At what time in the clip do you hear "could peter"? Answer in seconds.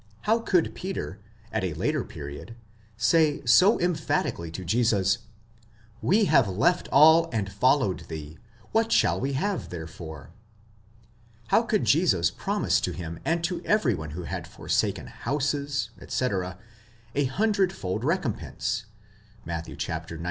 0.39-1.19